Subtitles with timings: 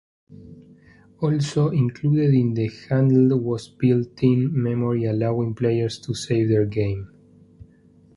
[1.21, 7.07] Also included in the handheld was built-in memory allowing players to save their game.